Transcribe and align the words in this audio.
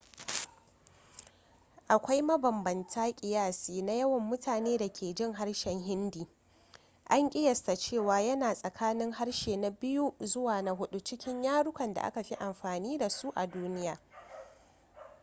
akwai 1.93 2.21
mabambantan 2.21 3.13
kiyasi 3.15 3.81
na 3.81 3.93
yawan 3.93 4.21
mutanen 4.23 4.77
da 4.77 4.89
ke 4.93 5.13
jin 5.13 5.33
harshen 5.33 5.79
hindi 5.79 6.27
an 7.05 7.29
ƙiyasta 7.29 7.75
cewa 7.75 8.21
yana 8.21 8.53
tsakanin 8.55 9.11
harshe 9.13 9.57
na 9.57 9.69
biyu 9.69 10.13
zuwa 10.19 10.61
na 10.61 10.71
hudu 10.71 10.99
cikin 10.99 11.43
yarukan 11.43 11.93
da 11.93 12.01
aka 12.01 12.23
fi 12.23 12.35
amfani 12.35 12.97
da 12.97 13.09
su 13.09 13.31
a 13.35 13.47
duniya 13.47 13.99